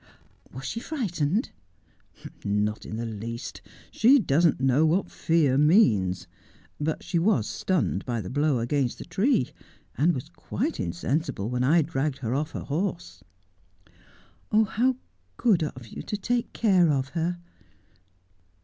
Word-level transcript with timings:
'Was 0.55 0.65
she 0.65 0.79
frightened 0.79 1.51
1' 2.23 2.31
'Not 2.43 2.87
in 2.87 2.95
the 2.95 3.05
least. 3.05 3.61
She 3.91 4.17
doesn't 4.17 4.59
know 4.59 4.83
what 4.83 5.11
fear 5.11 5.59
means. 5.59 6.25
But 6.79 7.03
she 7.03 7.19
was 7.19 7.45
stunned 7.45 8.03
by 8.03 8.19
the 8.19 8.29
blow 8.31 8.57
against 8.57 8.97
the 8.97 9.05
tree, 9.05 9.51
and 9.95 10.15
was 10.15 10.29
quite 10.29 10.79
insensible 10.79 11.51
when 11.51 11.63
I 11.63 11.83
dragged 11.83 12.17
her 12.17 12.33
off 12.33 12.53
her 12.53 12.61
horse.'' 12.63 13.21
How 14.69 14.95
good 15.37 15.61
of 15.61 15.85
you 15.89 16.01
to 16.01 16.17
take 16.17 16.51
care 16.51 16.89
of 16.89 17.09
her 17.09 17.37